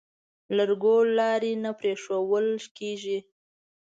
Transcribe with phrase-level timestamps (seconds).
[0.55, 3.17] لرګو لارۍ نه پرېښوول کېږي.